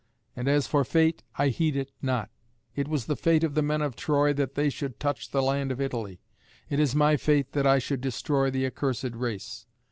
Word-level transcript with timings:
And 0.35 0.47
as 0.47 0.65
for 0.65 0.83
fate, 0.83 1.21
I 1.37 1.49
heed 1.49 1.75
it 1.75 1.91
not. 2.01 2.31
It 2.75 2.87
was 2.87 3.05
the 3.05 3.15
fate 3.15 3.43
of 3.43 3.53
the 3.53 3.61
men 3.61 3.83
of 3.83 3.95
Troy 3.95 4.33
that 4.33 4.55
they 4.55 4.67
should 4.71 4.99
touch 4.99 5.29
the 5.29 5.43
land 5.43 5.71
of 5.71 5.79
Italy. 5.79 6.21
It 6.71 6.79
is 6.79 6.95
my 6.95 7.17
fate 7.17 7.51
that 7.51 7.67
I 7.67 7.77
should 7.77 8.01
destroy 8.01 8.49
the 8.49 8.65
accursed 8.65 9.13
race. 9.13 9.67